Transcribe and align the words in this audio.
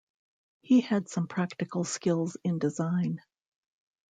He 0.61 0.81
had 0.81 1.09
some 1.09 1.27
practical 1.27 1.83
skills 1.83 2.35
in 2.43 2.57
design. 2.57 3.21